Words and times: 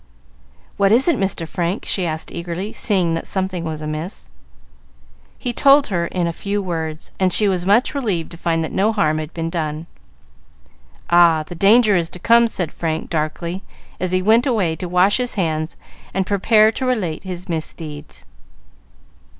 What 0.77 0.91
is 0.91 1.07
it, 1.07 1.15
Mr. 1.15 1.47
Frank?" 1.47 1.85
she 1.85 2.07
asked 2.07 2.31
eagerly, 2.31 2.73
seeing 2.73 3.13
that 3.13 3.27
something 3.27 3.63
was 3.63 3.83
amiss. 3.83 4.31
He 5.37 5.53
told 5.53 5.85
her 5.89 6.07
in 6.07 6.25
a 6.25 6.33
few 6.33 6.59
words, 6.59 7.11
and 7.19 7.31
she 7.31 7.47
was 7.47 7.67
much 7.67 7.93
relieved 7.93 8.31
to 8.31 8.37
find 8.37 8.63
that 8.63 8.71
no 8.71 8.91
harm 8.93 9.19
had 9.19 9.31
been 9.31 9.51
done. 9.51 9.85
"Ah, 11.11 11.43
the 11.45 11.53
danger 11.53 11.95
is 11.95 12.09
to 12.09 12.17
come," 12.17 12.47
said 12.47 12.73
Frank, 12.73 13.11
darkly, 13.11 13.61
as 13.99 14.11
he 14.11 14.23
went 14.23 14.47
away 14.47 14.75
to 14.77 14.89
wash 14.89 15.17
his 15.17 15.35
hands 15.35 15.77
and 16.15 16.25
prepare 16.25 16.71
to 16.71 16.85
relate 16.87 17.23
his 17.23 17.47
misdeeds. 17.47 18.25